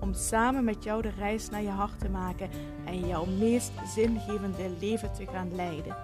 Om 0.00 0.14
samen 0.14 0.64
met 0.64 0.84
jou 0.84 1.02
de 1.02 1.10
reis 1.10 1.48
naar 1.48 1.62
je 1.62 1.68
hart 1.68 1.98
te 1.98 2.08
maken 2.08 2.50
en 2.84 3.06
jouw 3.06 3.24
meest 3.24 3.72
zingevende 3.94 4.76
leven 4.80 5.12
te 5.12 5.26
gaan 5.26 5.54
leiden. 5.54 5.96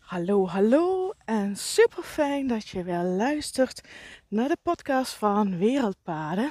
Hallo, 0.00 0.46
hallo 0.46 1.12
en 1.24 1.56
super 1.56 2.02
fijn 2.02 2.46
dat 2.46 2.68
je 2.68 2.82
weer 2.82 3.02
luistert 3.02 3.88
naar 4.28 4.48
de 4.48 4.56
podcast 4.62 5.12
van 5.12 5.58
Wereldpaden. 5.58 6.50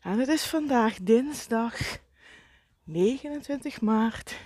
En 0.00 0.18
het 0.18 0.28
is 0.28 0.46
vandaag 0.46 0.96
dinsdag 1.02 1.98
29 2.84 3.80
maart 3.80 4.36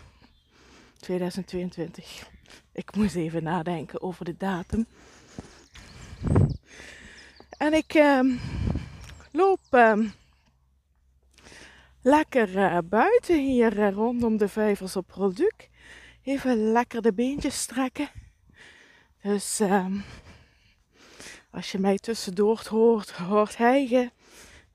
2022. 0.98 2.30
Ik 2.72 2.94
moest 2.96 3.14
even 3.14 3.42
nadenken 3.42 4.02
over 4.02 4.24
de 4.24 4.36
datum. 4.36 4.86
En 7.58 7.74
ik 7.74 7.95
uh, 7.95 8.20
loop 9.32 9.60
uh, 9.70 9.98
lekker 12.02 12.56
uh, 12.56 12.78
buiten 12.84 13.41
hier 13.41 13.83
eh, 13.83 13.92
rondom 13.92 14.36
de 14.36 14.48
vijvers 14.48 14.96
op 14.96 15.11
Rolduc. 15.11 15.69
Even 16.22 16.72
lekker 16.72 17.02
de 17.02 17.12
beentjes 17.12 17.61
strekken. 17.61 18.08
Dus 19.22 19.61
ehm, 19.61 19.98
als 21.50 21.72
je 21.72 21.78
mij 21.78 21.96
tussendoor 21.96 22.62
hoort, 22.69 23.11
hoort 23.11 23.56
hijgen, 23.56 24.12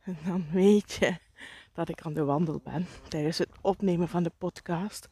dan 0.25 0.45
weet 0.51 0.93
je 0.93 1.17
dat 1.73 1.89
ik 1.89 2.01
aan 2.01 2.13
de 2.13 2.23
wandel 2.23 2.61
ben 2.63 2.87
tijdens 3.07 3.37
het 3.37 3.49
opnemen 3.61 4.07
van 4.07 4.23
de 4.23 4.31
podcast. 4.37 5.07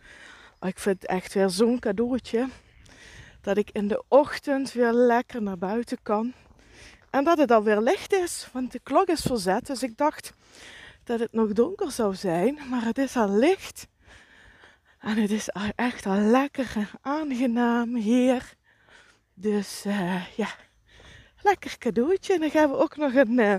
Ik 0.62 0.80
vind 0.80 1.02
het 1.02 1.12
echt 1.12 1.34
weer 1.34 1.50
zo'n 1.50 1.80
cadeautje 1.80 2.48
dat 3.42 3.58
ik 3.58 3.70
in 3.72 3.88
de 3.88 4.04
ochtend 4.08 4.72
weer 4.72 4.92
lekker 4.92 5.42
naar 5.42 5.58
buiten 5.58 5.98
kan. 6.04 6.34
En 7.10 7.24
dat 7.24 7.38
het 7.38 7.52
alweer 7.52 7.82
licht 7.82 8.14
is, 8.14 8.50
want 8.52 8.72
de 8.72 8.80
klok 8.84 9.08
is 9.08 9.22
verzet. 9.22 9.66
Dus 9.66 9.84
ik 9.84 9.98
dacht 9.98 10.34
dat 11.04 11.20
het 11.20 11.34
nog 11.34 11.54
donker 11.54 11.92
zou 11.92 12.16
zijn, 12.16 12.60
maar 12.70 12.84
het 12.84 12.98
is 12.98 13.16
al 13.16 13.30
licht. 13.30 13.88
En 15.00 15.18
het 15.18 15.32
is 15.32 15.50
echt 15.76 16.06
al 16.06 16.18
lekker 16.18 16.72
en 16.76 16.88
aangenaam 17.02 17.96
hier. 17.96 18.54
Dus 19.34 19.86
uh, 19.86 20.28
ja, 20.36 20.50
lekker 21.42 21.78
cadeautje. 21.78 22.34
En 22.34 22.40
dan 22.40 22.50
gaan 22.50 22.70
we 22.70 22.78
ook 22.78 22.98
nog 22.98 23.14
een 23.14 23.40
uh, 23.40 23.56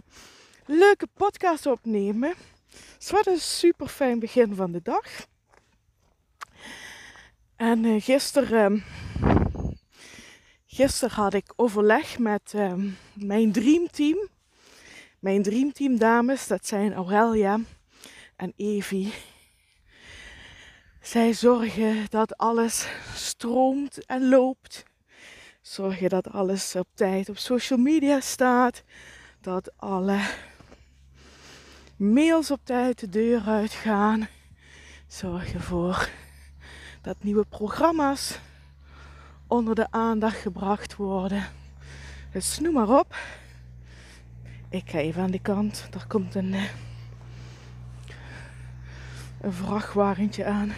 leuke 0.66 1.06
podcast 1.14 1.66
opnemen. 1.66 2.34
Dus 2.98 3.10
wat 3.10 3.26
een 3.26 3.40
super 3.40 3.88
fijn 3.88 4.18
begin 4.18 4.54
van 4.54 4.72
de 4.72 4.80
dag. 4.82 5.26
En 7.56 7.84
uh, 7.84 8.02
gisteren, 8.02 8.84
gisteren 10.74 11.14
had 11.14 11.34
ik 11.34 11.52
overleg 11.56 12.18
met 12.18 12.54
mijn 13.12 13.52
dreamteam. 13.52 14.28
Mijn 15.18 15.42
dreamteam 15.42 15.98
dames, 15.98 16.46
dat 16.46 16.66
zijn 16.66 16.94
Aurelia 16.94 17.58
en 18.36 18.52
Evie. 18.56 19.14
Zij 21.00 21.32
zorgen 21.32 22.06
dat 22.08 22.36
alles 22.36 22.88
stroomt 23.14 24.06
en 24.06 24.28
loopt 24.28 24.84
Zorg 25.62 25.98
dat 25.98 26.30
alles 26.30 26.76
op 26.76 26.86
tijd 26.94 27.28
op 27.28 27.38
social 27.38 27.78
media 27.78 28.20
staat. 28.20 28.82
Dat 29.40 29.72
alle 29.76 30.20
mails 31.96 32.50
op 32.50 32.60
tijd 32.64 33.00
de 33.00 33.08
deur 33.08 33.42
uitgaan. 33.46 34.28
Zorg 35.06 35.52
ervoor 35.52 36.08
dat 37.02 37.16
nieuwe 37.22 37.44
programma's 37.44 38.38
onder 39.52 39.74
de 39.74 39.86
aandacht 39.90 40.36
gebracht 40.36 40.96
worden. 40.96 41.44
Dus 42.32 42.58
noem 42.58 42.72
maar 42.72 42.98
op. 42.98 43.16
Ik 44.68 44.90
ga 44.90 44.98
even 44.98 45.22
aan 45.22 45.30
de 45.30 45.40
kant. 45.40 45.86
Daar 45.90 46.06
komt 46.06 46.34
een, 46.34 46.54
eh, 46.54 46.62
een 49.40 49.52
vrachtwagentje 49.52 50.44
aan. 50.44 50.72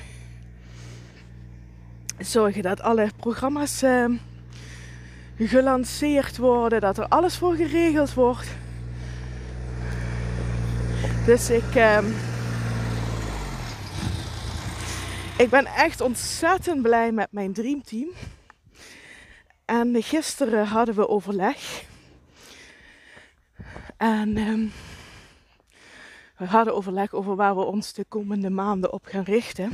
Zorgen 2.18 2.62
dat 2.62 2.80
alle 2.80 3.10
programma's 3.16 3.82
uh, 3.82 4.10
gelanceerd 5.38 6.36
worden, 6.36 6.80
dat 6.80 6.98
er 6.98 7.08
alles 7.08 7.36
voor 7.36 7.54
geregeld 7.54 8.14
wordt. 8.14 8.48
Dus 11.26 11.50
ik, 11.50 11.74
uh, 11.74 11.98
ik 15.36 15.50
ben 15.50 15.66
echt 15.66 16.00
ontzettend 16.00 16.82
blij 16.82 17.12
met 17.12 17.28
mijn 17.30 17.52
dreamteam. 17.52 18.08
En 19.64 20.02
gisteren 20.02 20.66
hadden 20.66 20.94
we 20.94 21.08
overleg. 21.08 21.84
En 23.96 24.36
um, 24.36 24.72
we 26.36 26.44
hadden 26.44 26.74
overleg 26.74 27.12
over 27.12 27.36
waar 27.36 27.56
we 27.56 27.62
ons 27.62 27.92
de 27.92 28.04
komende 28.08 28.50
maanden 28.50 28.92
op 28.92 29.04
gaan 29.04 29.22
richten. 29.22 29.72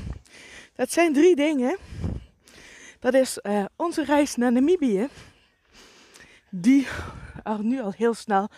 Dat 0.74 0.92
zijn 0.92 1.12
drie 1.12 1.36
dingen. 1.36 1.76
Dat 2.98 3.14
is 3.14 3.38
uh, 3.42 3.64
onze 3.76 4.04
reis 4.04 4.36
naar 4.36 4.52
Namibië 4.52 5.08
die 6.50 6.86
er 7.42 7.64
nu 7.64 7.80
al 7.80 7.92
heel 7.96 8.14
snel 8.14 8.48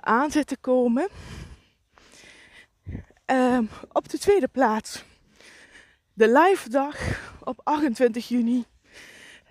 aan 0.00 0.30
zit 0.30 0.46
te 0.46 0.56
komen. 0.56 1.08
Um, 3.26 3.68
op 3.92 4.08
de 4.08 4.18
tweede 4.18 4.48
plaats 4.48 5.04
de 6.12 6.32
live 6.32 6.68
dag 6.68 6.96
op 7.44 7.60
28 7.64 8.28
juni. 8.28 8.64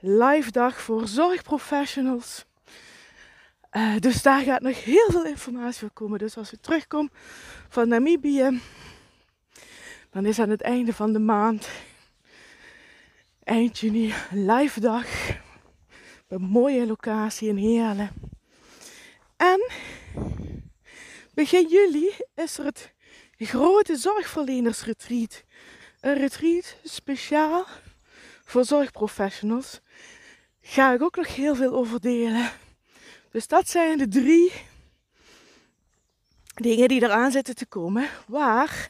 Live 0.03 0.51
dag 0.51 0.81
voor 0.81 1.07
zorgprofessionals. 1.07 2.45
Uh, 3.72 3.97
dus 3.97 4.22
daar 4.22 4.41
gaat 4.41 4.62
nog 4.62 4.84
heel 4.84 5.12
veel 5.12 5.25
informatie 5.25 5.79
voor 5.79 5.91
komen. 5.91 6.19
Dus 6.19 6.38
als 6.38 6.51
we 6.51 6.59
terugkomen 6.59 7.12
van 7.69 7.88
Namibië, 7.88 8.61
dan 10.09 10.25
is 10.25 10.40
aan 10.40 10.50
het 10.50 10.61
einde 10.61 10.94
van 10.94 11.13
de 11.13 11.19
maand, 11.19 11.69
eind 13.44 13.79
juni, 13.79 14.13
live 14.31 14.79
dag 14.79 15.06
een 16.28 16.41
mooie 16.41 16.85
locatie 16.85 17.50
in 17.50 17.57
Heerlen. 17.57 18.11
En 19.38 19.69
begin 21.34 21.67
juli 21.67 22.13
is 22.35 22.57
er 22.57 22.66
het 22.66 22.94
grote 23.38 23.95
zorgverlenersretreat. 23.95 25.44
Een 26.00 26.17
retreat 26.17 26.75
speciaal 26.84 27.66
voor 28.51 28.66
zorgprofessionals. 28.66 29.79
Ga 30.62 30.94
ik 30.94 31.01
ook 31.01 31.16
nog 31.16 31.35
heel 31.35 31.56
veel 31.56 31.73
over 31.73 32.00
delen. 32.00 32.50
Dus 33.31 33.47
dat 33.47 33.69
zijn 33.69 33.97
de 33.97 34.07
drie 34.07 34.51
dingen 36.53 36.88
die 36.88 37.03
eraan 37.03 37.31
zitten 37.31 37.56
te 37.56 37.66
komen. 37.66 38.09
Waar 38.28 38.90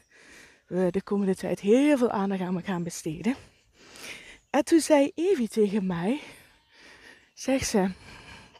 we 0.67 0.87
de 0.91 1.03
komende 1.03 1.35
tijd 1.35 1.59
heel 1.59 1.97
veel 1.97 2.11
aandacht 2.11 2.41
aan 2.41 2.63
gaan 2.63 2.83
besteden. 2.83 3.35
En 4.49 4.63
toen 4.63 4.79
zei 4.79 5.11
Evie 5.15 5.47
tegen 5.47 5.85
mij 5.85 6.21
Zeg 7.33 7.65
ze, 7.65 7.91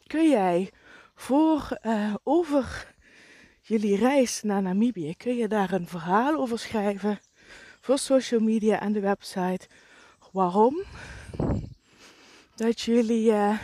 kun 0.06 0.28
jij 0.28 0.70
voor 1.14 1.78
uh, 1.82 2.14
over 2.22 2.94
jullie 3.60 3.96
reis 3.96 4.42
naar 4.42 4.62
Namibië, 4.62 5.14
kun 5.16 5.36
je 5.36 5.48
daar 5.48 5.72
een 5.72 5.86
verhaal 5.86 6.36
over 6.36 6.58
schrijven 6.58 7.20
voor 7.80 7.98
social 7.98 8.40
media 8.40 8.80
en 8.80 8.92
de 8.92 9.00
website? 9.00 9.68
Waarom 10.32 10.82
dat 12.54 12.80
jullie 12.80 13.30
uh, 13.30 13.58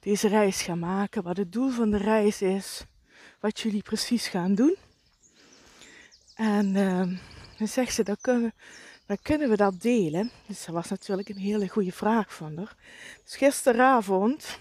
deze 0.00 0.28
reis 0.28 0.62
gaan 0.62 0.78
maken, 0.78 1.22
wat 1.22 1.36
het 1.36 1.52
doel 1.52 1.70
van 1.70 1.90
de 1.90 1.96
reis 1.96 2.42
is, 2.42 2.84
wat 3.40 3.60
jullie 3.60 3.82
precies 3.82 4.26
gaan 4.26 4.54
doen. 4.54 4.76
En 6.34 6.74
uh, 6.74 7.18
dan 7.58 7.68
zegt 7.68 7.94
ze, 7.94 8.02
dat 8.02 8.20
kunnen 8.20 8.52
dan 9.10 9.18
kunnen 9.22 9.48
we 9.48 9.56
dat 9.56 9.80
delen. 9.80 10.30
Dus 10.46 10.64
dat 10.64 10.74
was 10.74 10.88
natuurlijk 10.88 11.28
een 11.28 11.38
hele 11.38 11.68
goede 11.68 11.92
vraag 11.92 12.34
van 12.34 12.56
haar. 12.56 12.76
Dus 13.24 13.36
gisteravond 13.36 14.58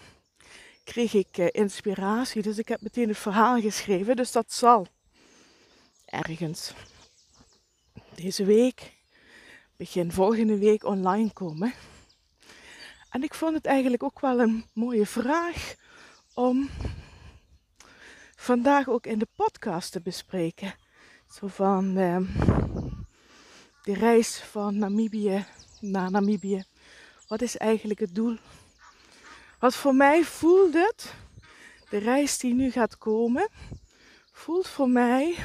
kreeg 0.84 1.14
ik 1.14 1.38
uh, 1.38 1.48
inspiratie, 1.52 2.42
dus 2.42 2.58
ik 2.58 2.68
heb 2.68 2.82
meteen 2.82 3.08
het 3.08 3.18
verhaal 3.18 3.62
geschreven. 3.62 4.16
Dus 4.16 4.32
dat 4.32 4.54
zal 4.54 4.88
ergens 6.06 6.74
deze 8.16 8.46
week, 8.46 8.99
begin 9.80 10.12
volgende 10.12 10.58
week 10.58 10.84
online 10.84 11.34
komen. 11.34 11.74
En 13.10 13.24
ik 13.24 13.34
vond 13.34 13.56
het 13.56 13.66
eigenlijk 13.66 14.04
ook 14.04 14.20
wel 14.20 14.40
een 14.40 14.66
mooie 14.74 15.06
vraag 15.06 15.76
om 16.34 16.70
vandaag 18.36 18.88
ook 18.88 19.06
in 19.06 19.20
de 19.20 19.28
podcast 19.36 19.92
te 19.92 20.02
bespreken. 20.02 20.76
Zo 21.32 21.48
van 21.48 21.98
ehm, 21.98 22.26
de 23.84 23.94
reis 23.94 24.40
van 24.40 24.78
Namibië 24.78 25.46
naar 25.80 26.12
Namibië. 26.12 26.64
Wat 27.28 27.42
is 27.42 27.58
eigenlijk 27.58 28.00
het 28.00 28.16
doel? 28.16 28.38
Wat 29.60 29.76
voor 29.76 29.96
mij 29.96 30.24
voelt 30.24 30.74
het, 30.74 31.14
de 31.90 31.98
reis 31.98 32.38
die 32.38 32.54
nu 32.54 32.72
gaat 32.72 32.98
komen, 32.98 33.50
voelt 34.32 34.68
voor 34.68 34.90
mij 34.90 35.36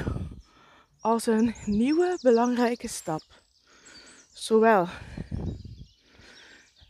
als 0.99 1.25
een 1.25 1.55
nieuwe 1.65 2.17
belangrijke 2.21 2.87
stap. 2.87 3.43
Zowel 4.35 4.87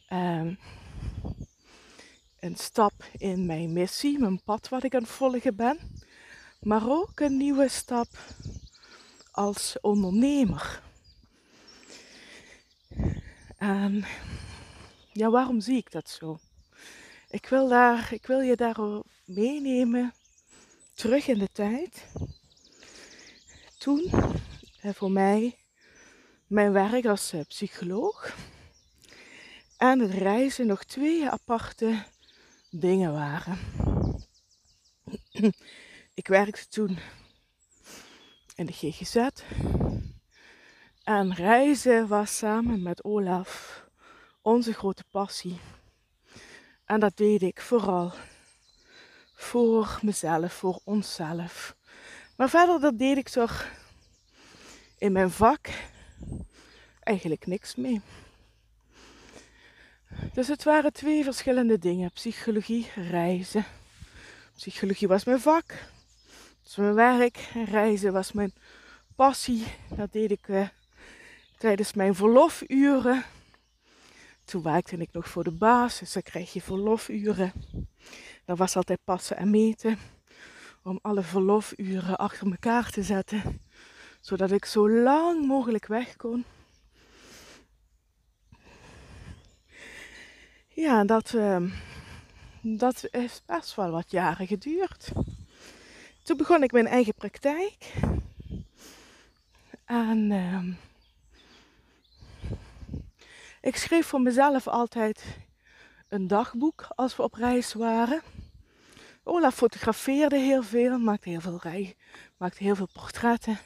um, 0.10 0.60
een 2.40 2.56
stap 2.56 2.94
in 3.18 3.46
mijn 3.46 3.74
missie, 3.74 4.20
mijn 4.20 4.42
pad 4.44 4.70
wat 4.70 4.84
ik 4.84 4.96
aan 4.96 5.02
het 5.02 5.12
volgen 5.12 5.56
ben, 5.56 5.80
maar 6.60 6.90
ook 6.90 7.20
een 7.20 7.38
nieuwe 7.38 7.68
stap 7.68 8.08
als 9.32 9.78
ondernemer. 9.82 10.82
En 13.58 14.06
ja, 15.14 15.30
waarom 15.30 15.62
zie 15.62 15.78
ik 15.78 15.92
dat 15.92 16.10
zo? 16.10 16.40
Ik 17.30 17.48
wil, 17.48 17.68
daar, 17.68 18.14
ik 18.14 18.26
wil 18.26 18.40
je 18.40 18.56
daar 18.56 18.78
meenemen 19.26 20.14
terug 20.94 21.28
in 21.28 21.40
de 21.40 21.50
tijd. 21.52 22.06
Toen, 23.78 24.12
voor 24.82 25.12
mij, 25.12 25.58
mijn 26.48 26.72
werk 26.72 27.06
als 27.06 27.34
eh, 27.34 27.40
psycholoog 27.48 28.36
en 29.78 30.00
het 30.00 30.12
reizen 30.12 30.68
nog 30.68 30.84
twee 30.84 31.30
aparte 31.30 32.04
dingen 32.70 33.14
waren. 33.14 33.58
Ik 36.14 36.28
werkte 36.28 36.68
toen 36.68 36.98
in 38.56 38.66
de 38.66 38.74
GGZ. 38.74 39.28
En 41.04 41.34
reizen 41.34 42.08
was 42.08 42.38
samen 42.38 42.84
met 42.84 43.04
Olaf 43.04 43.84
onze 44.42 44.74
grote 44.74 45.04
passie. 45.12 45.60
En 46.86 47.00
dat 47.00 47.18
deed 47.18 47.42
ik 47.42 47.62
vooral 47.62 48.14
voor 49.34 50.00
mezelf, 50.02 50.54
voor 50.54 50.80
onszelf. 50.84 51.76
Maar 52.36 52.50
verder 52.50 52.80
dat 52.80 52.98
deed 52.98 53.18
ik 53.18 53.30
toch 53.30 53.68
in 54.98 55.12
mijn 55.12 55.32
vak 55.32 55.70
eigenlijk 57.00 57.46
niks 57.46 57.76
mee. 57.76 58.02
Dus 60.34 60.48
het 60.48 60.64
waren 60.64 60.94
twee 60.94 61.24
verschillende 61.24 61.80
dingen. 61.80 62.12
Psychologie, 62.12 62.88
reizen. 62.96 63.66
Psychologie 64.56 65.08
was 65.08 65.24
mijn 65.24 65.40
vak. 65.40 65.74
Was 66.64 66.76
mijn 66.76 66.94
werk. 66.94 67.50
En 67.54 67.66
reizen 67.66 68.14
was 68.14 68.32
mijn 68.32 68.54
passie. 69.16 69.64
Dat 69.90 70.12
deed 70.12 70.32
ik 70.32 70.48
uh, 70.48 70.68
tijdens 71.58 71.94
mijn 71.94 72.16
verlofuren. 72.16 73.24
Toen 74.46 74.62
werkte 74.62 74.98
ik 74.98 75.10
nog 75.12 75.30
voor 75.30 75.44
de 75.44 75.52
baas, 75.52 76.00
dus 76.00 76.14
dan 76.14 76.22
krijg 76.22 76.54
je 76.54 76.62
verlofuren. 76.62 77.52
Dat 78.46 78.58
was 78.58 78.76
altijd 78.76 79.00
passen 79.04 79.38
en 79.38 79.50
meten. 79.50 79.98
Om 80.84 81.00
alle 81.02 81.22
verlofuren 81.22 82.18
achter 82.18 82.48
elkaar 82.52 82.90
te 82.90 83.04
zetten. 83.04 83.60
Zodat 84.26 84.52
ik 84.52 84.66
zo 84.66 84.90
lang 84.90 85.46
mogelijk 85.46 85.86
weg 85.86 86.16
kon. 86.16 86.46
Ja, 90.68 91.04
dat, 91.04 91.34
uh, 91.34 91.72
dat 92.62 93.08
heeft 93.12 93.44
best 93.46 93.76
wel 93.76 93.92
wat 93.92 94.12
jaren 94.12 94.48
geduurd. 94.48 95.12
Toen 96.24 96.38
begon 96.38 96.64
ik 96.64 96.72
mijn 96.72 96.88
eigen 96.88 97.14
praktijk. 97.14 97.94
En 99.86 100.32
uh, 100.32 100.64
ik 103.62 103.76
schreef 103.76 104.06
voor 104.08 104.22
mezelf 104.22 104.68
altijd 104.68 105.26
een 106.08 106.28
dagboek 106.28 106.88
als 106.96 107.16
we 107.16 107.24
op 107.24 107.34
reis 107.34 107.74
waren. 107.74 108.22
Olaf 109.24 109.56
fotografeerde 109.56 110.38
heel 110.38 110.64
veel, 110.64 111.00
maakte 111.00 111.30
heel 111.30 111.42
veel 111.42 111.60
rij, 111.62 111.96
maakte 112.38 112.64
heel 112.64 112.76
veel 112.76 112.90
portretten. 112.94 113.60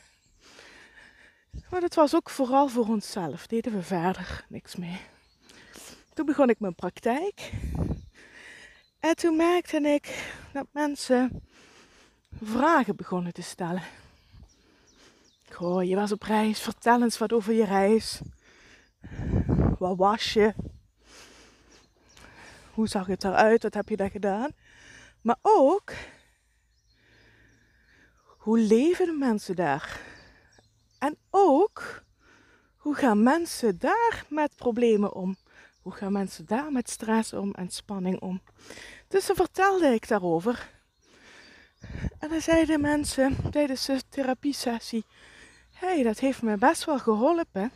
Maar 1.69 1.81
het 1.81 1.95
was 1.95 2.15
ook 2.15 2.29
vooral 2.29 2.67
voor 2.67 2.87
onszelf, 2.87 3.47
deden 3.47 3.73
we 3.73 3.83
verder 3.83 4.45
niks 4.49 4.75
mee. 4.75 4.99
Toen 6.13 6.25
begon 6.25 6.49
ik 6.49 6.59
mijn 6.59 6.75
praktijk. 6.75 7.51
En 8.99 9.15
toen 9.15 9.35
merkte 9.35 9.77
ik 9.77 10.33
dat 10.53 10.67
mensen 10.71 11.43
vragen 12.41 12.95
begonnen 12.95 13.33
te 13.33 13.41
stellen. 13.41 13.83
Goh, 15.49 15.83
je 15.83 15.95
was 15.95 16.11
op 16.11 16.23
reis, 16.23 16.59
vertel 16.59 17.01
eens 17.01 17.17
wat 17.17 17.33
over 17.33 17.53
je 17.53 17.65
reis. 17.65 18.19
Wat 19.77 19.97
was 19.97 20.33
je? 20.33 20.53
Hoe 22.73 22.87
zag 22.87 23.07
het 23.07 23.23
eruit? 23.23 23.63
Wat 23.63 23.73
heb 23.73 23.89
je 23.89 23.95
daar 23.95 24.09
gedaan? 24.09 24.51
Maar 25.21 25.37
ook, 25.41 25.93
hoe 28.37 28.59
leven 28.59 29.05
de 29.05 29.17
mensen 29.17 29.55
daar? 29.55 29.99
En 30.99 31.17
ook, 31.29 32.03
hoe 32.77 32.95
gaan 32.95 33.23
mensen 33.23 33.79
daar 33.79 34.25
met 34.29 34.55
problemen 34.55 35.13
om? 35.13 35.37
Hoe 35.81 35.91
gaan 35.91 36.11
mensen 36.11 36.45
daar 36.45 36.71
met 36.71 36.89
stress 36.89 37.33
om 37.33 37.53
en 37.53 37.69
spanning 37.69 38.19
om? 38.21 38.41
Dus 39.07 39.25
dan 39.25 39.35
vertelde 39.35 39.87
ik 39.87 40.07
daarover. 40.07 40.69
En 42.19 42.29
dan 42.29 42.41
zeiden 42.41 42.81
mensen 42.81 43.51
tijdens 43.51 43.85
de 43.85 44.01
therapiesessie: 44.09 45.05
Hé, 45.71 45.87
hey, 45.87 46.03
dat 46.03 46.19
heeft 46.19 46.41
me 46.41 46.57
best 46.57 46.85
wel 46.85 46.99
geholpen. 46.99 47.71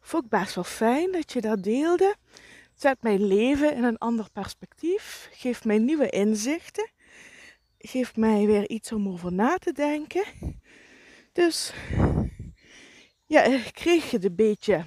Vond 0.00 0.24
ik 0.24 0.30
best 0.30 0.54
wel 0.54 0.64
fijn 0.64 1.12
dat 1.12 1.32
je 1.32 1.40
dat 1.40 1.62
deelde. 1.62 2.16
Zet 2.74 3.02
mijn 3.02 3.26
leven 3.26 3.74
in 3.74 3.84
een 3.84 3.98
ander 3.98 4.26
perspectief. 4.32 5.28
Geeft 5.32 5.64
mij 5.64 5.78
nieuwe 5.78 6.10
inzichten. 6.10 6.90
Geeft 7.78 8.16
mij 8.16 8.46
weer 8.46 8.68
iets 8.68 8.92
om 8.92 9.08
over 9.08 9.32
na 9.32 9.56
te 9.56 9.72
denken. 9.72 10.24
Dus 11.32 11.72
ja, 13.30 13.42
ik 13.42 13.72
kreeg 13.72 14.10
het 14.10 14.24
een 14.24 14.34
beetje 14.34 14.84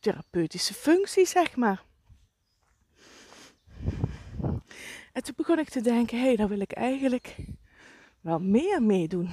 therapeutische 0.00 0.74
functie, 0.74 1.26
zeg 1.26 1.56
maar. 1.56 1.82
En 5.12 5.22
toen 5.22 5.34
begon 5.36 5.58
ik 5.58 5.68
te 5.68 5.80
denken, 5.80 6.18
hé, 6.18 6.24
hey, 6.24 6.36
daar 6.36 6.48
wil 6.48 6.60
ik 6.60 6.72
eigenlijk 6.72 7.36
wel 8.20 8.38
meer 8.38 8.82
meedoen. 8.82 9.30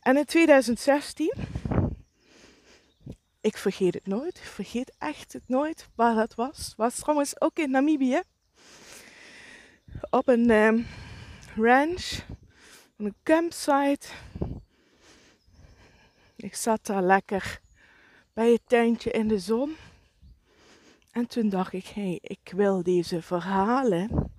En 0.00 0.16
in 0.16 0.24
2016, 0.24 1.32
ik 3.40 3.56
vergeet 3.56 3.94
het 3.94 4.06
nooit, 4.06 4.36
ik 4.36 4.44
vergeet 4.44 4.94
echt 4.98 5.32
het 5.32 5.48
nooit 5.48 5.88
waar 5.94 6.14
dat 6.14 6.34
was. 6.34 6.74
Was 6.76 6.94
trouwens 6.94 7.40
ook 7.40 7.58
in 7.58 7.70
Namibië. 7.70 8.22
Op 10.10 10.28
een 10.28 10.50
um, 10.50 10.86
ranch, 11.54 12.24
een 12.96 13.14
campsite. 13.22 14.08
Ik 16.36 16.54
zat 16.54 16.86
daar 16.86 17.02
lekker 17.02 17.60
bij 18.32 18.52
het 18.52 18.62
tuintje 18.66 19.10
in 19.10 19.28
de 19.28 19.38
zon. 19.38 19.76
En 21.10 21.26
toen 21.26 21.48
dacht 21.48 21.72
ik, 21.72 21.86
hé, 21.86 22.02
hey, 22.02 22.18
ik 22.22 22.52
wil 22.56 22.82
deze 22.82 23.22
verhalen, 23.22 24.32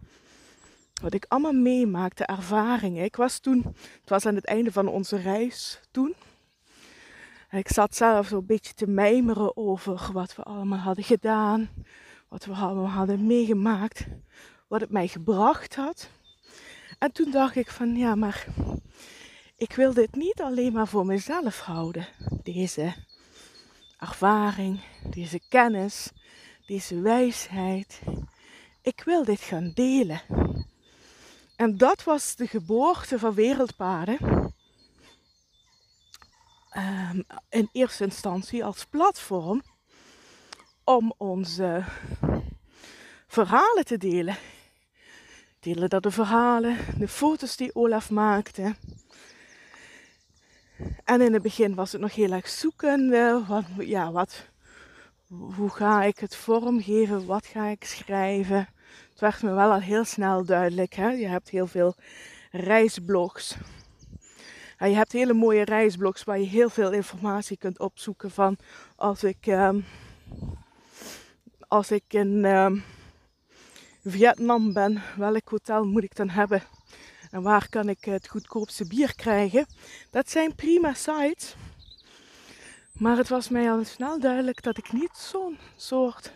wat 1.02 1.14
ik 1.14 1.26
allemaal 1.28 1.54
meemaakte, 1.54 2.26
ervaringen. 2.26 3.04
Ik 3.04 3.16
was 3.16 3.40
toen, 3.40 3.76
het 4.02 4.10
was 4.10 4.26
aan 4.26 4.36
het 4.36 4.46
einde 4.46 4.72
van 4.72 4.88
onze 4.88 5.16
reis 5.18 5.82
toen. 5.92 6.16
En 7.50 7.58
ik 7.58 7.68
zat 7.68 7.96
zelf 7.96 8.28
zo'n 8.28 8.46
beetje 8.46 8.74
te 8.74 8.88
mijmeren 8.88 9.58
over 9.58 10.10
wat 10.14 10.36
we 10.36 10.44
allemaal 10.44 10.80
hadden 10.80 11.04
gedaan, 11.04 11.70
wat 12.28 12.46
we 12.46 12.54
allemaal 12.54 12.90
hadden 12.90 13.28
meegemaakt, 13.28 14.06
wat 14.68 14.82
het 14.82 14.90
mij 14.90 15.08
gebracht 15.08 15.76
had. 15.76 16.10
En 16.98 17.12
toen 17.12 17.32
dacht 17.32 17.56
ik 17.56 17.72
van, 17.72 17.96
ja, 17.96 18.16
maar 18.16 18.48
ik 19.58 19.74
wil 19.74 19.94
dit 19.94 20.16
niet 20.16 20.42
alleen 20.42 20.74
maar 20.74 20.88
voor 20.88 21.06
mezelf 21.06 21.60
houden, 21.60 22.08
deze 22.44 22.94
ervaring, 24.00 24.82
deze 25.10 25.42
kennis, 25.50 26.12
deze 26.66 27.02
wijsheid. 27.02 28.02
Ik 28.82 29.02
wil 29.06 29.24
dit 29.24 29.40
gaan 29.40 29.72
delen. 29.74 30.22
En 31.56 31.78
dat 31.78 32.04
was 32.04 32.36
de 32.36 32.48
geboorte 32.48 33.20
van 33.20 33.34
Wereldpaden. 33.34 34.18
Um, 36.78 37.26
in 37.50 37.70
eerste 37.72 38.04
instantie 38.04 38.66
als 38.66 38.86
platform 38.86 39.64
om 40.84 41.14
onze 41.18 41.84
verhalen 43.28 43.86
te 43.86 43.98
delen. 43.98 44.38
Delen 45.60 45.90
dat 45.90 46.04
de 46.04 46.12
verhalen, 46.12 46.78
de 46.98 47.08
foto's 47.08 47.56
die 47.56 47.76
Olaf 47.76 48.10
maakte, 48.10 48.76
en 51.04 51.22
in 51.22 51.34
het 51.34 51.42
begin 51.42 51.76
was 51.76 51.92
het 51.92 52.02
nog 52.02 52.16
heel 52.16 52.32
erg 52.32 52.48
zoeken. 52.48 53.10
Ja, 53.78 54.12
wat, 54.12 54.46
hoe 55.28 55.70
ga 55.70 56.04
ik 56.04 56.20
het 56.20 56.36
vormgeven? 56.36 57.26
Wat 57.26 57.46
ga 57.46 57.68
ik 57.68 57.84
schrijven? 57.84 58.68
Het 59.10 59.20
werd 59.20 59.42
me 59.42 59.54
wel 59.54 59.72
al 59.72 59.80
heel 59.80 60.06
snel 60.06 60.46
duidelijk. 60.46 60.94
Hè? 60.94 61.10
Je 61.10 61.28
hebt 61.28 61.50
heel 61.50 61.68
veel 61.68 61.96
reisblogs. 62.52 63.56
je 64.78 64.86
hebt 64.86 65.12
hele 65.12 65.34
mooie 65.34 65.64
reisblogs 65.64 66.24
waar 66.24 66.40
je 66.40 66.46
heel 66.46 66.70
veel 66.70 66.92
informatie 66.92 67.58
kunt 67.58 67.80
opzoeken 67.80 68.32
van 68.32 68.58
als 68.96 69.24
ik, 69.24 69.48
ehm, 69.48 69.80
als 71.68 71.92
ik 71.92 72.04
in 72.08 72.46
ehm, 72.46 72.80
Vietnam 74.04 74.74
ben, 74.74 75.02
welk 75.18 75.50
hotel 75.50 75.86
moet 75.86 76.04
ik 76.04 76.16
dan 76.16 76.30
hebben? 76.30 76.64
En 77.38 77.44
waar 77.44 77.70
kan 77.70 77.90
ik 77.90 78.06
het 78.06 78.28
goedkoopste 78.28 78.88
bier 78.88 79.16
krijgen? 79.16 79.66
Dat 80.10 80.30
zijn 80.30 80.56
prima 80.56 80.94
sites. 80.94 81.56
Maar 82.94 83.18
het 83.18 83.30
was 83.30 83.50
mij 83.50 83.72
al 83.72 83.84
snel 83.84 84.20
duidelijk 84.20 84.64
dat 84.64 84.78
ik 84.78 84.92
niet 84.92 85.18
zo'n 85.18 85.58
soort 85.76 86.32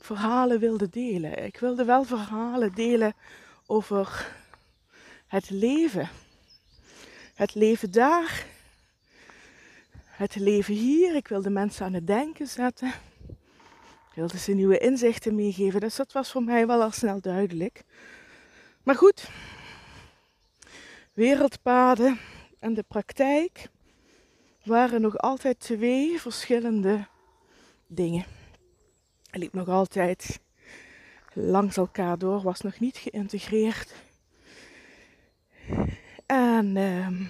verhalen 0.00 0.58
wilde 0.58 0.88
delen. 0.88 1.44
Ik 1.44 1.58
wilde 1.58 1.84
wel 1.84 2.04
verhalen 2.04 2.74
delen 2.74 3.14
over 3.66 4.32
het 5.26 5.50
leven. 5.50 6.08
Het 7.34 7.54
leven 7.54 7.92
daar. 7.92 8.46
Het 10.04 10.36
leven 10.36 10.74
hier. 10.74 11.14
Ik 11.14 11.28
wilde 11.28 11.50
mensen 11.50 11.86
aan 11.86 11.94
het 11.94 12.06
denken 12.06 12.46
zetten. 12.46 12.88
Ik 14.08 14.14
wilde 14.14 14.38
ze 14.38 14.52
nieuwe 14.52 14.78
inzichten 14.78 15.34
meegeven. 15.34 15.80
Dus 15.80 15.96
dat 15.96 16.12
was 16.12 16.30
voor 16.30 16.42
mij 16.42 16.66
wel 16.66 16.82
al 16.82 16.90
snel 16.90 17.20
duidelijk. 17.20 17.84
Maar 18.82 18.94
goed, 18.94 19.28
wereldpaden 21.16 22.18
en 22.58 22.74
de 22.74 22.82
praktijk 22.82 23.68
waren 24.64 25.00
nog 25.00 25.18
altijd 25.18 25.60
twee 25.60 26.20
verschillende 26.20 27.06
dingen. 27.86 28.24
Het 29.30 29.40
liep 29.40 29.52
nog 29.52 29.68
altijd 29.68 30.40
langs 31.32 31.76
elkaar 31.76 32.18
door, 32.18 32.42
was 32.42 32.60
nog 32.60 32.80
niet 32.80 32.96
geïntegreerd. 32.96 33.94
En 36.26 36.76
ehm, 36.76 37.24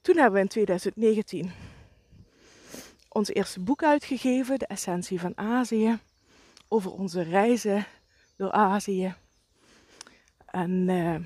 toen 0.00 0.16
hebben 0.16 0.32
we 0.32 0.40
in 0.40 0.48
2019 0.48 1.52
ons 3.08 3.28
eerste 3.28 3.60
boek 3.60 3.82
uitgegeven, 3.82 4.58
De 4.58 4.66
Essentie 4.66 5.20
van 5.20 5.38
Azië, 5.38 5.98
over 6.68 6.90
onze 6.92 7.22
reizen 7.22 7.86
door 8.36 8.52
Azië. 8.52 9.14
Een 10.52 10.88
uh, 10.88 11.16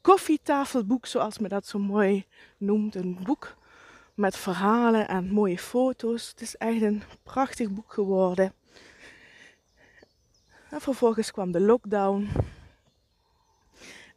koffietafelboek, 0.00 1.06
zoals 1.06 1.38
men 1.38 1.50
dat 1.50 1.66
zo 1.66 1.78
mooi 1.78 2.26
noemt. 2.56 2.94
Een 2.94 3.18
boek 3.22 3.56
met 4.14 4.36
verhalen 4.36 5.08
en 5.08 5.30
mooie 5.30 5.58
foto's. 5.58 6.28
Het 6.28 6.40
is 6.40 6.56
echt 6.56 6.82
een 6.82 7.02
prachtig 7.22 7.70
boek 7.70 7.92
geworden. 7.92 8.52
En 10.70 10.80
vervolgens 10.80 11.30
kwam 11.30 11.52
de 11.52 11.60
lockdown. 11.60 12.28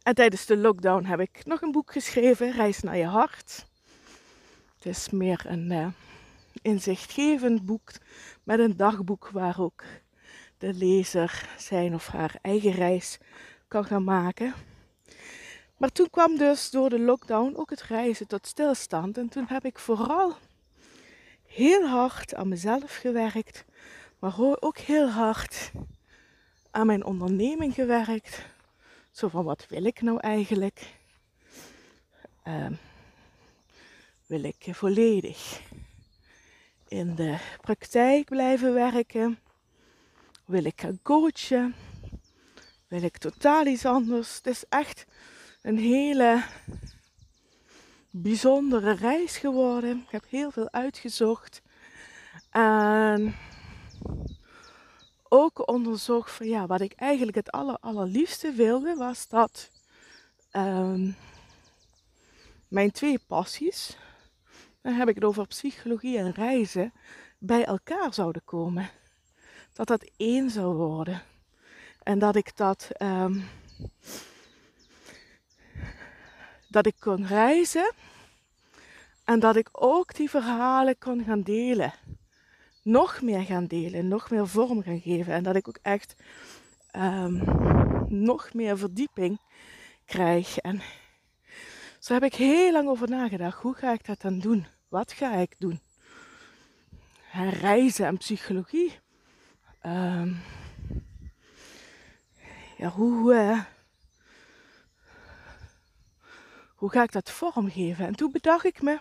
En 0.02 0.14
tijdens 0.14 0.46
de 0.46 0.56
lockdown 0.56 1.04
heb 1.04 1.20
ik 1.20 1.44
nog 1.44 1.62
een 1.62 1.72
boek 1.72 1.92
geschreven, 1.92 2.52
Reis 2.52 2.80
naar 2.80 2.96
je 2.96 3.06
hart. 3.06 3.66
Het 4.74 4.86
is 4.86 5.10
meer 5.10 5.44
een 5.46 5.70
uh, 5.72 5.86
inzichtgevend 6.62 7.66
boek 7.66 7.90
met 8.42 8.58
een 8.58 8.76
dagboek 8.76 9.28
waar 9.28 9.60
ook 9.60 9.84
de 10.58 10.74
lezer 10.74 11.48
zijn 11.58 11.94
of 11.94 12.06
haar 12.06 12.38
eigen 12.40 12.72
reis 12.72 13.18
kan 13.72 13.84
gaan 13.84 14.04
maken. 14.04 14.54
Maar 15.76 15.92
toen 15.92 16.10
kwam 16.10 16.36
dus 16.36 16.70
door 16.70 16.90
de 16.90 16.98
lockdown 16.98 17.56
ook 17.56 17.70
het 17.70 17.82
reizen 17.82 18.26
tot 18.26 18.46
stilstand. 18.46 19.18
En 19.18 19.28
toen 19.28 19.44
heb 19.48 19.64
ik 19.64 19.78
vooral 19.78 20.36
heel 21.46 21.86
hard 21.86 22.34
aan 22.34 22.48
mezelf 22.48 22.96
gewerkt, 22.96 23.64
maar 24.18 24.34
ook 24.38 24.78
heel 24.78 25.08
hard 25.08 25.70
aan 26.70 26.86
mijn 26.86 27.04
onderneming 27.04 27.74
gewerkt. 27.74 28.44
Zo 29.10 29.28
van 29.28 29.44
wat 29.44 29.66
wil 29.68 29.84
ik 29.84 30.00
nou 30.02 30.20
eigenlijk? 30.20 30.94
Uh, 32.44 32.70
wil 34.26 34.44
ik 34.44 34.68
volledig 34.70 35.60
in 36.88 37.14
de 37.14 37.38
praktijk 37.60 38.28
blijven 38.28 38.74
werken? 38.74 39.38
Wil 40.44 40.64
ik 40.64 40.80
gaan 40.80 40.98
coachen? 41.02 41.74
Wil 42.92 43.02
ik 43.02 43.18
totaal 43.18 43.66
iets 43.66 43.84
anders? 43.84 44.36
Het 44.36 44.46
is 44.46 44.64
echt 44.68 45.06
een 45.62 45.78
hele 45.78 46.42
bijzondere 48.10 48.92
reis 48.92 49.36
geworden. 49.36 49.98
Ik 49.98 50.10
heb 50.10 50.24
heel 50.28 50.50
veel 50.50 50.70
uitgezocht. 50.70 51.62
En 52.50 53.34
ook 55.28 55.68
onderzocht 55.68 56.30
van 56.30 56.46
ja, 56.46 56.66
wat 56.66 56.80
ik 56.80 56.92
eigenlijk 56.92 57.36
het 57.36 57.50
aller, 57.50 57.76
allerliefste 57.80 58.52
wilde, 58.52 58.94
was 58.94 59.28
dat 59.28 59.70
ehm, 60.50 61.10
mijn 62.68 62.90
twee 62.90 63.18
passies, 63.26 63.96
dan 64.80 64.92
heb 64.92 65.08
ik 65.08 65.14
het 65.14 65.24
over 65.24 65.46
psychologie 65.46 66.18
en 66.18 66.32
reizen, 66.32 66.92
bij 67.38 67.64
elkaar 67.64 68.14
zouden 68.14 68.44
komen. 68.44 68.90
Dat 69.72 69.86
dat 69.86 70.10
één 70.16 70.50
zou 70.50 70.74
worden. 70.74 71.22
En 72.02 72.18
dat 72.18 72.36
ik 72.36 72.56
dat 72.56 72.88
ehm, 72.92 73.40
dat 76.68 76.86
ik 76.86 76.94
kon 76.98 77.26
reizen 77.26 77.92
en 79.24 79.40
dat 79.40 79.56
ik 79.56 79.68
ook 79.72 80.14
die 80.14 80.30
verhalen 80.30 80.98
kon 80.98 81.24
gaan 81.24 81.42
delen. 81.42 81.92
Nog 82.82 83.22
meer 83.22 83.42
gaan 83.42 83.66
delen, 83.66 84.08
nog 84.08 84.30
meer 84.30 84.48
vorm 84.48 84.82
gaan 84.82 85.00
geven 85.00 85.32
en 85.32 85.42
dat 85.42 85.56
ik 85.56 85.68
ook 85.68 85.78
echt 85.82 86.14
um, 86.96 87.42
nog 88.08 88.52
meer 88.52 88.78
verdieping 88.78 89.40
krijg. 90.04 90.58
En 90.58 90.82
zo 91.98 92.12
heb 92.12 92.22
ik 92.22 92.34
heel 92.34 92.72
lang 92.72 92.88
over 92.88 93.08
nagedacht. 93.08 93.62
Hoe 93.62 93.74
ga 93.74 93.92
ik 93.92 94.06
dat 94.06 94.20
dan 94.20 94.38
doen? 94.38 94.66
Wat 94.88 95.12
ga 95.12 95.34
ik 95.34 95.54
doen? 95.58 95.80
reizen 97.60 98.06
en 98.06 98.16
psychologie. 98.16 98.98
Um, 99.86 100.40
hoe, 102.90 103.34
uh, 103.34 103.60
hoe 106.74 106.90
ga 106.90 107.02
ik 107.02 107.12
dat 107.12 107.30
vormgeven? 107.30 108.06
En 108.06 108.14
toen 108.14 108.32
bedacht 108.32 108.64
ik 108.64 108.82
me, 108.82 108.98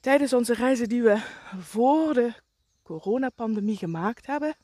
tijdens 0.00 0.32
onze 0.32 0.54
reizen 0.54 0.88
die 0.88 1.02
we 1.02 1.20
voor 1.58 2.14
de 2.14 2.32
coronapandemie 2.82 3.76
gemaakt 3.76 4.26
hebben, 4.26 4.56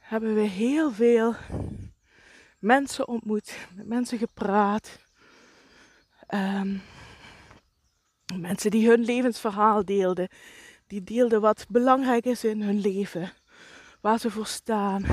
hebben 0.00 0.34
we 0.34 0.40
heel 0.40 0.92
veel 0.92 1.34
mensen 2.58 3.08
ontmoet, 3.08 3.56
met 3.74 3.86
mensen 3.86 4.18
gepraat. 4.18 4.98
Um, 6.34 6.82
mensen 8.34 8.70
die 8.70 8.88
hun 8.88 9.00
levensverhaal 9.00 9.84
deelden, 9.84 10.28
die 10.86 11.04
deelden 11.04 11.40
wat 11.40 11.66
belangrijk 11.68 12.24
is 12.24 12.44
in 12.44 12.62
hun 12.62 12.80
leven, 12.80 13.32
waar 14.00 14.18
ze 14.18 14.30
voor 14.30 14.46
staan, 14.46 15.04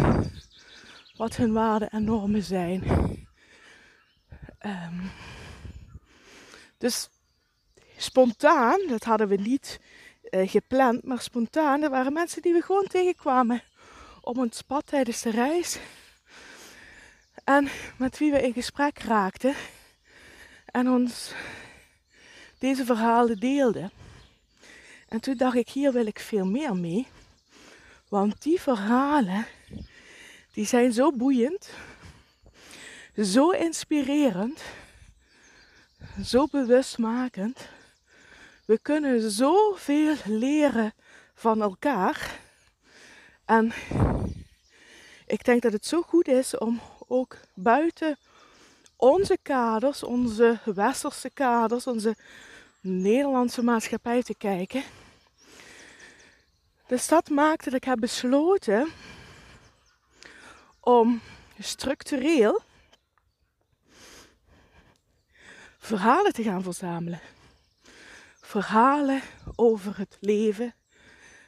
wat 1.17 1.35
hun 1.35 1.53
waarden 1.53 1.89
en 1.89 2.03
normen 2.03 2.43
zijn. 2.43 2.83
Um, 4.65 5.11
dus 6.77 7.09
spontaan, 7.97 8.79
dat 8.87 9.03
hadden 9.03 9.27
we 9.27 9.35
niet 9.35 9.79
uh, 10.29 10.49
gepland, 10.49 11.03
maar 11.03 11.21
spontaan, 11.21 11.81
er 11.81 11.89
waren 11.89 12.13
mensen 12.13 12.41
die 12.41 12.53
we 12.53 12.61
gewoon 12.61 12.87
tegenkwamen 12.87 13.63
op 14.21 14.37
ons 14.37 14.61
pad 14.61 14.85
tijdens 14.85 15.21
de 15.21 15.29
reis. 15.29 15.79
En 17.43 17.69
met 17.97 18.17
wie 18.17 18.31
we 18.31 18.41
in 18.41 18.53
gesprek 18.53 18.99
raakten 18.99 19.55
en 20.65 20.89
ons 20.89 21.33
deze 22.59 22.85
verhalen 22.85 23.39
deelden. 23.39 23.91
En 25.07 25.19
toen 25.19 25.37
dacht 25.37 25.55
ik, 25.55 25.69
hier 25.69 25.91
wil 25.91 26.05
ik 26.05 26.19
veel 26.19 26.45
meer 26.45 26.75
mee. 26.75 27.07
Want 28.09 28.41
die 28.41 28.61
verhalen, 28.61 29.45
die 30.55 30.65
zijn 30.65 30.93
zo 30.93 31.11
boeiend 31.11 31.69
zo 33.23 33.49
inspirerend, 33.49 34.61
zo 36.23 36.47
bewustmakend. 36.51 37.67
We 38.65 38.79
kunnen 38.81 39.31
zoveel 39.31 40.15
leren 40.25 40.93
van 41.33 41.61
elkaar. 41.61 42.39
En 43.45 43.73
ik 45.25 45.43
denk 45.43 45.61
dat 45.61 45.71
het 45.71 45.85
zo 45.85 46.01
goed 46.01 46.27
is 46.27 46.57
om 46.57 46.81
ook 47.07 47.37
buiten 47.53 48.17
onze 48.95 49.37
kaders, 49.41 50.03
onze 50.03 50.59
westerse 50.65 51.29
kaders, 51.29 51.87
onze 51.87 52.15
Nederlandse 52.81 53.63
maatschappij 53.63 54.23
te 54.23 54.35
kijken. 54.35 54.83
Dus 56.87 57.07
dat 57.07 57.29
maakte 57.29 57.69
dat 57.69 57.79
ik 57.79 57.83
heb 57.83 57.99
besloten 57.99 58.87
om 60.85 61.21
structureel 61.59 62.61
verhalen 65.77 66.33
te 66.33 66.43
gaan 66.43 66.63
verzamelen. 66.63 67.19
Verhalen 68.41 69.21
over 69.55 69.97
het 69.97 70.17
leven. 70.19 70.73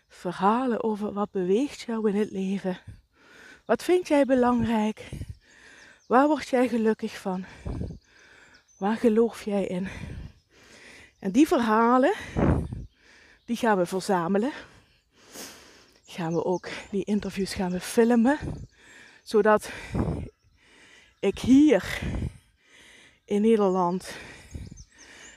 Verhalen 0.08 0.84
over 0.84 1.14
wat 1.14 1.32
beweegt 1.32 1.82
jou 1.82 2.10
in 2.10 2.16
het 2.16 2.32
leven. 2.32 2.80
Wat 3.66 3.84
vind 3.84 4.08
jij 4.08 4.26
belangrijk? 4.26 5.10
Waar 6.08 6.28
word 6.28 6.48
jij 6.48 6.68
gelukkig 6.68 7.18
van? 7.18 7.46
Waar 8.78 8.98
geloof 8.98 9.44
jij 9.44 9.66
in? 9.66 9.88
En 11.20 11.32
die 11.32 11.48
verhalen, 11.48 12.14
die 13.46 13.56
gaan 13.56 13.78
we 13.78 13.86
verzamelen. 13.86 14.52
Gaan 16.06 16.34
we 16.34 16.44
ook, 16.46 16.70
die 16.92 17.04
interviews 17.04 17.54
gaan 17.54 17.72
we 17.72 17.80
filmen. 17.80 18.38
Zodat 19.28 19.70
ik 21.20 21.40
hier 21.40 22.00
in 23.26 23.42
Nederland, 23.42 24.16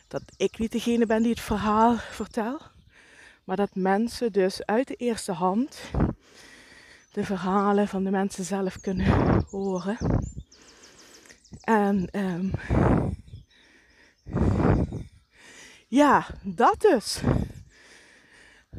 dat 0.08 0.22
ik 0.36 0.58
niet 0.58 0.72
degene 0.72 1.06
ben 1.06 1.22
die 1.22 1.30
het 1.30 1.40
verhaal 1.40 1.96
vertel. 1.96 2.60
Maar 3.44 3.56
dat 3.56 3.74
mensen 3.74 4.32
dus 4.32 4.64
uit 4.64 4.88
de 4.88 4.94
eerste 4.94 5.32
hand 5.32 5.80
de 7.12 7.24
verhalen 7.24 7.88
van 7.88 8.04
de 8.04 8.10
mensen 8.10 8.44
zelf 8.44 8.80
kunnen 8.80 9.44
horen. 9.50 9.96
En 11.60 12.08
um, 12.12 12.52
ja, 15.88 16.26
dat 16.42 16.80
dus. 16.80 17.20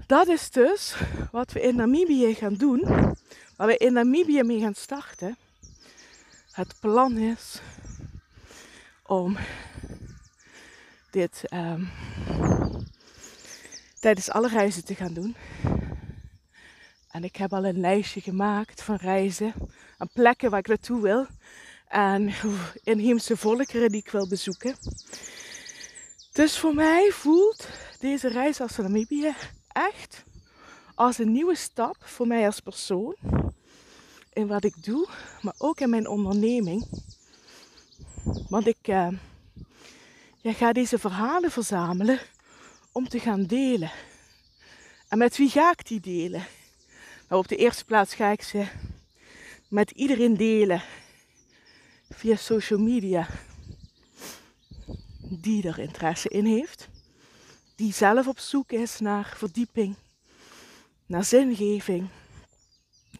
Dat 0.07 0.27
is 0.27 0.51
dus 0.51 0.95
wat 1.31 1.51
we 1.51 1.61
in 1.61 1.75
Namibië 1.75 2.33
gaan 2.33 2.55
doen. 2.55 3.15
Waar 3.61 3.69
we 3.69 3.77
in 3.77 3.93
Namibië 3.93 4.43
mee 4.43 4.59
gaan 4.59 4.75
starten. 4.75 5.37
Het 6.51 6.75
plan 6.79 7.17
is 7.17 7.61
om 9.03 9.37
dit 11.11 11.43
um, 11.53 11.89
tijdens 13.99 14.29
alle 14.29 14.47
reizen 14.47 14.85
te 14.85 14.95
gaan 14.95 15.13
doen. 15.13 15.35
En 17.11 17.23
ik 17.23 17.35
heb 17.35 17.53
al 17.53 17.65
een 17.65 17.79
lijstje 17.79 18.21
gemaakt 18.21 18.83
van 18.83 18.95
reizen 18.95 19.53
en 19.97 20.09
plekken 20.13 20.49
waar 20.49 20.59
ik 20.59 20.67
naartoe 20.67 21.01
wil. 21.01 21.27
En 21.87 22.33
inheemse 22.83 23.37
volkeren 23.37 23.89
die 23.89 24.01
ik 24.01 24.11
wil 24.11 24.27
bezoeken. 24.27 24.75
Dus 26.31 26.57
voor 26.57 26.73
mij 26.73 27.11
voelt 27.11 27.67
deze 27.99 28.27
reis 28.27 28.61
als 28.61 28.77
Namibië 28.77 29.33
echt 29.67 30.23
als 30.95 31.17
een 31.17 31.31
nieuwe 31.31 31.55
stap 31.55 31.95
voor 31.99 32.27
mij 32.27 32.45
als 32.45 32.59
persoon. 32.59 33.15
In 34.33 34.47
wat 34.47 34.63
ik 34.63 34.83
doe, 34.83 35.07
maar 35.41 35.53
ook 35.57 35.79
in 35.79 35.89
mijn 35.89 36.07
onderneming. 36.07 36.87
Want 38.49 38.67
ik 38.67 38.87
uh, 38.87 39.07
ja, 40.41 40.53
ga 40.53 40.73
deze 40.73 40.99
verhalen 40.99 41.51
verzamelen 41.51 42.19
om 42.91 43.09
te 43.09 43.19
gaan 43.19 43.45
delen. 43.45 43.91
En 45.07 45.17
met 45.17 45.37
wie 45.37 45.49
ga 45.49 45.71
ik 45.71 45.87
die 45.87 45.99
delen? 45.99 46.45
Nou, 47.27 47.41
op 47.41 47.47
de 47.47 47.55
eerste 47.55 47.85
plaats 47.85 48.15
ga 48.15 48.29
ik 48.29 48.41
ze 48.41 48.67
met 49.67 49.91
iedereen 49.91 50.37
delen 50.37 50.83
via 52.09 52.35
social 52.35 52.79
media 52.79 53.27
die 55.21 55.67
er 55.67 55.79
interesse 55.79 56.29
in 56.29 56.45
heeft, 56.45 56.87
die 57.75 57.93
zelf 57.93 58.27
op 58.27 58.39
zoek 58.39 58.71
is 58.71 58.99
naar 58.99 59.33
verdieping, 59.37 59.95
naar 61.05 61.23
zingeving, 61.23 62.09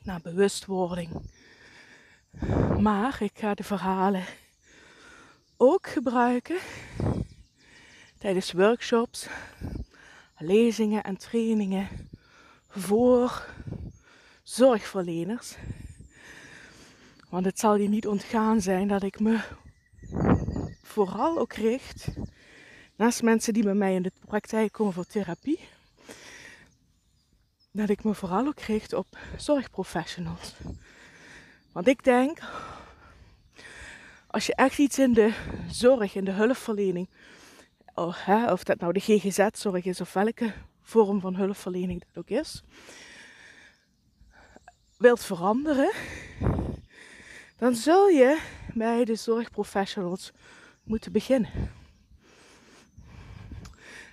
naar 0.03 0.22
bewustwording. 0.22 1.10
Maar 2.79 3.22
ik 3.22 3.31
ga 3.34 3.53
de 3.53 3.63
verhalen 3.63 4.24
ook 5.58 5.88
gebruiken 5.88 6.58
tijdens 8.17 8.51
workshops, 8.51 9.27
lezingen 10.38 11.03
en 11.03 11.17
trainingen 11.17 11.88
voor 12.70 13.46
zorgverleners. 14.43 15.55
Want 17.29 17.46
het 17.46 17.60
zal 17.60 17.75
je 17.75 17.89
niet 17.89 18.08
ontgaan 18.08 18.62
zijn 18.62 18.88
dat 18.88 19.03
ik 19.03 19.20
me 19.20 19.39
vooral 20.84 21.39
ook 21.39 21.54
richt 21.54 22.08
naast 22.95 23.21
mensen 23.21 23.54
die 23.54 23.63
bij 23.63 23.73
mij 23.73 23.93
in 23.93 24.02
de 24.02 24.12
praktijk 24.26 24.71
komen 24.71 24.93
voor 24.93 25.06
therapie. 25.06 25.60
Dat 27.73 27.89
ik 27.89 28.03
me 28.03 28.13
vooral 28.13 28.47
ook 28.47 28.60
richt 28.60 28.93
op 28.93 29.17
zorgprofessionals. 29.38 30.55
Want 31.71 31.88
ik 31.88 32.03
denk, 32.03 32.39
als 34.27 34.45
je 34.45 34.55
echt 34.55 34.77
iets 34.77 34.99
in 34.99 35.13
de 35.13 35.34
zorg, 35.69 36.15
in 36.15 36.25
de 36.25 36.31
hulpverlening, 36.31 37.10
oh, 37.93 38.25
hè, 38.25 38.51
of 38.51 38.63
dat 38.63 38.79
nou 38.79 38.93
de 38.93 38.99
GGZ-zorg 38.99 39.86
is 39.86 40.01
of 40.01 40.13
welke 40.13 40.53
vorm 40.81 41.19
van 41.19 41.36
hulpverlening 41.36 41.99
dat 41.99 42.17
ook 42.23 42.29
is, 42.29 42.63
wilt 44.97 45.23
veranderen, 45.23 45.91
dan 47.57 47.75
zul 47.75 48.07
je 48.07 48.41
bij 48.73 49.05
de 49.05 49.15
zorgprofessionals 49.15 50.31
moeten 50.84 51.12
beginnen. 51.12 51.49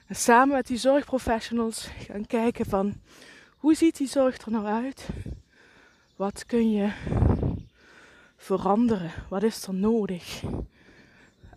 En 0.07 0.17
samen 0.17 0.57
met 0.57 0.67
die 0.67 0.77
zorgprofessionals 0.77 1.89
gaan 2.07 2.27
kijken 2.27 2.67
van 2.67 3.01
hoe 3.59 3.75
ziet 3.75 3.97
die 3.97 4.09
zorg 4.09 4.39
er 4.39 4.51
nou 4.51 4.67
uit? 4.67 5.09
Wat 6.17 6.47
kun 6.47 6.71
je 6.71 6.91
veranderen? 8.37 9.11
Wat 9.29 9.43
is 9.43 9.67
er 9.67 9.75
nodig? 9.75 10.43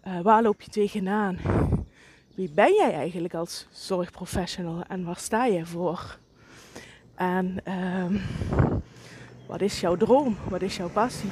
Uh, 0.07 0.19
waar 0.21 0.41
loop 0.41 0.61
je 0.61 0.71
tegenaan? 0.71 1.37
Wie 2.35 2.51
ben 2.51 2.73
jij 2.73 2.93
eigenlijk 2.93 3.33
als 3.33 3.67
zorgprofessional 3.71 4.83
en 4.87 5.03
waar 5.03 5.17
sta 5.17 5.45
je 5.45 5.65
voor? 5.65 6.17
En 7.15 7.57
uh, 7.67 8.05
wat 9.47 9.61
is 9.61 9.79
jouw 9.79 9.95
droom? 9.95 10.37
Wat 10.49 10.61
is 10.61 10.77
jouw 10.77 10.89
passie? 10.89 11.29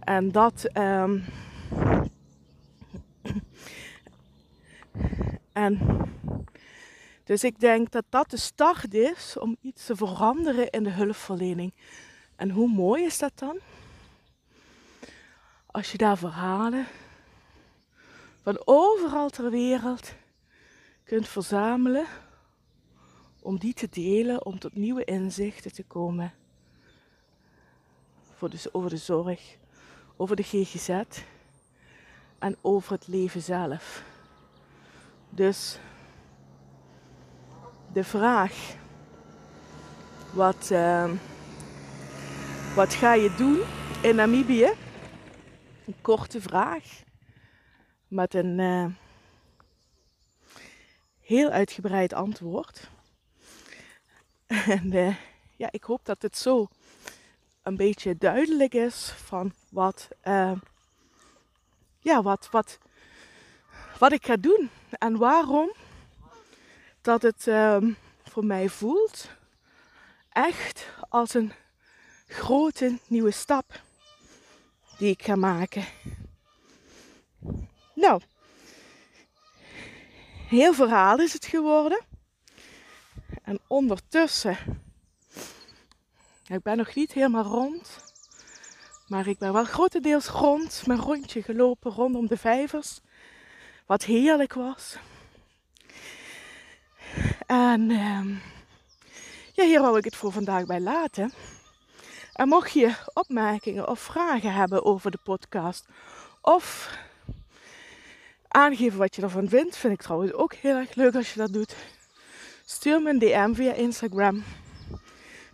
En 0.00 0.32
dat. 0.32 0.70
Um, 0.74 1.24
en 5.52 5.78
dus 7.26 7.44
ik 7.44 7.60
denk 7.60 7.90
dat 7.90 8.04
dat 8.08 8.30
de 8.30 8.36
start 8.36 8.94
is 8.94 9.38
om 9.38 9.56
iets 9.60 9.86
te 9.86 9.96
veranderen 9.96 10.70
in 10.70 10.82
de 10.82 10.90
hulpverlening. 10.90 11.74
En 12.36 12.50
hoe 12.50 12.68
mooi 12.68 13.04
is 13.04 13.18
dat 13.18 13.32
dan? 13.34 13.58
Als 15.66 15.92
je 15.92 15.98
daar 15.98 16.18
verhalen 16.18 16.86
van 18.42 18.62
overal 18.64 19.28
ter 19.28 19.50
wereld 19.50 20.14
kunt 21.04 21.28
verzamelen 21.28 22.06
om 23.42 23.58
die 23.58 23.74
te 23.74 23.88
delen, 23.90 24.44
om 24.44 24.58
tot 24.58 24.74
nieuwe 24.74 25.04
inzichten 25.04 25.72
te 25.72 25.84
komen 25.84 26.32
voor 28.34 28.50
de, 28.50 28.68
over 28.72 28.90
de 28.90 28.96
zorg, 28.96 29.56
over 30.16 30.36
de 30.36 30.42
GGZ 30.42 31.02
en 32.38 32.56
over 32.60 32.92
het 32.92 33.06
leven 33.06 33.42
zelf. 33.42 34.04
Dus 35.28 35.78
de 37.96 38.04
vraag: 38.04 38.76
wat, 40.32 40.68
uh, 40.72 41.10
wat 42.74 42.94
ga 42.94 43.14
je 43.14 43.34
doen 43.34 43.60
in 44.02 44.16
Namibië? 44.16 44.70
Een 45.86 45.96
korte 46.00 46.40
vraag 46.40 46.84
met 48.08 48.34
een 48.34 48.58
uh, 48.58 48.86
heel 51.20 51.50
uitgebreid 51.50 52.12
antwoord. 52.12 52.90
En 54.76 54.92
uh, 54.92 55.16
ja, 55.56 55.68
ik 55.70 55.84
hoop 55.84 56.04
dat 56.04 56.22
het 56.22 56.36
zo 56.36 56.68
een 57.62 57.76
beetje 57.76 58.16
duidelijk 58.16 58.74
is 58.74 59.12
van 59.16 59.52
wat, 59.70 60.08
uh, 60.24 60.52
ja, 62.00 62.22
wat, 62.22 62.48
wat, 62.50 62.78
wat 63.98 64.12
ik 64.12 64.26
ga 64.26 64.36
doen 64.36 64.70
en 64.90 65.16
waarom 65.16 65.72
dat 67.06 67.22
het 67.22 67.46
uh, 67.46 67.76
voor 68.24 68.44
mij 68.44 68.68
voelt 68.68 69.28
echt 70.32 70.88
als 71.08 71.34
een 71.34 71.52
grote 72.26 72.98
nieuwe 73.06 73.30
stap 73.30 73.80
die 74.98 75.10
ik 75.10 75.22
ga 75.22 75.36
maken. 75.36 75.84
Nou, 77.94 78.20
heel 80.48 80.74
verhaal 80.74 81.18
is 81.18 81.32
het 81.32 81.44
geworden. 81.44 82.00
En 83.42 83.60
ondertussen, 83.66 84.56
ik 86.46 86.62
ben 86.62 86.76
nog 86.76 86.94
niet 86.94 87.12
helemaal 87.12 87.44
rond, 87.44 87.98
maar 89.06 89.26
ik 89.26 89.38
ben 89.38 89.52
wel 89.52 89.64
grotendeels 89.64 90.26
rond, 90.26 90.82
mijn 90.86 91.00
rondje 91.00 91.42
gelopen 91.42 91.92
rondom 91.92 92.26
de 92.26 92.36
vijvers, 92.36 93.00
wat 93.86 94.04
heerlijk 94.04 94.52
was. 94.52 94.96
En 97.46 97.90
uh, 97.90 98.26
ja, 99.52 99.64
hier 99.64 99.80
wou 99.80 99.98
ik 99.98 100.04
het 100.04 100.16
voor 100.16 100.32
vandaag 100.32 100.66
bij 100.66 100.80
laten. 100.80 101.32
En 102.32 102.48
mocht 102.48 102.72
je 102.72 102.94
opmerkingen 103.12 103.88
of 103.88 104.00
vragen 104.00 104.52
hebben 104.52 104.84
over 104.84 105.10
de 105.10 105.18
podcast, 105.24 105.86
of 106.40 106.98
aangeven 108.48 108.98
wat 108.98 109.16
je 109.16 109.22
ervan 109.22 109.48
vindt, 109.48 109.76
vind 109.76 109.92
ik 109.92 110.02
trouwens 110.02 110.32
ook 110.32 110.54
heel 110.54 110.76
erg 110.76 110.94
leuk 110.94 111.14
als 111.14 111.32
je 111.32 111.38
dat 111.38 111.52
doet. 111.52 111.76
Stuur 112.64 113.02
me 113.02 113.10
een 113.10 113.18
DM 113.18 113.54
via 113.54 113.72
Instagram, 113.72 114.44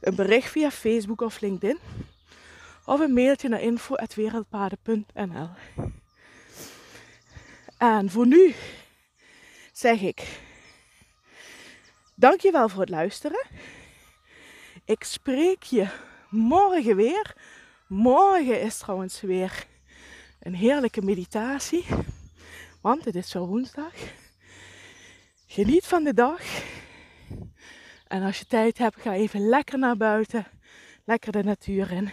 een 0.00 0.14
bericht 0.14 0.50
via 0.50 0.70
Facebook 0.70 1.20
of 1.20 1.40
LinkedIn. 1.40 1.78
of 2.85 3.00
een 3.00 3.12
mailtje 3.12 3.48
naar 3.48 3.61
info.wereldpaden.nl. 3.61 5.48
En 7.78 8.11
voor 8.11 8.26
nu 8.26 8.55
zeg 9.72 10.00
ik 10.00 10.40
dankjewel 12.22 12.68
voor 12.68 12.80
het 12.80 12.88
luisteren. 12.88 13.46
Ik 14.85 15.04
spreek 15.04 15.62
je 15.62 15.88
morgen 16.28 16.96
weer. 16.96 17.35
Morgen 17.88 18.61
is 18.61 18.78
trouwens 18.78 19.20
weer 19.20 19.66
een 20.40 20.54
heerlijke 20.54 21.02
meditatie. 21.02 21.87
Want 22.80 23.04
het 23.04 23.14
is 23.14 23.32
wel 23.32 23.46
woensdag. 23.46 23.92
Geniet 25.46 25.87
van 25.87 26.04
de 26.04 26.14
dag. 26.14 26.40
En 28.06 28.22
als 28.22 28.38
je 28.38 28.46
tijd 28.46 28.78
hebt, 28.78 29.00
ga 29.00 29.12
even 29.12 29.48
lekker 29.48 29.78
naar 29.78 29.96
buiten. 29.96 30.46
Lekker 31.04 31.32
de 31.32 31.42
natuur 31.42 31.92
in. 31.92 32.11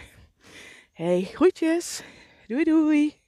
Hey, 0.92 1.22
groetjes. 1.22 2.02
Doei 2.46 2.64
doei. 2.64 3.20